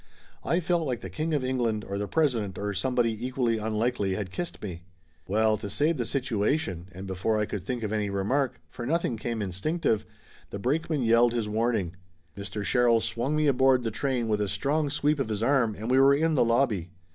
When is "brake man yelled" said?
10.57-11.33